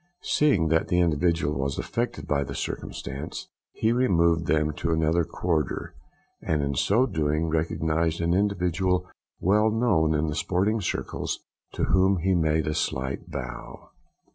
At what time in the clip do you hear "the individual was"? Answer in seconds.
0.87-1.77